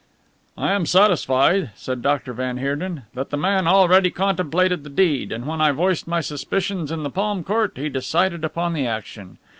"'I 0.57 0.71
am 0.71 0.85
satisfied,' 0.87 1.69
said 1.75 2.01
Dr. 2.01 2.33
van 2.33 2.57
Heerden, 2.57 3.03
'that 3.13 3.29
the 3.29 3.37
man 3.37 3.67
already 3.67 4.09
contemplated 4.09 4.83
the 4.83 4.89
deed, 4.89 5.31
and 5.31 5.45
when 5.45 5.61
I 5.61 5.71
voiced 5.71 6.07
my 6.07 6.21
suspicions 6.21 6.91
in 6.91 7.03
the 7.03 7.11
palm 7.11 7.43
court 7.43 7.73
he 7.75 7.87
decided 7.87 8.43
upon 8.43 8.73
the 8.73 8.87
action. 8.87 9.37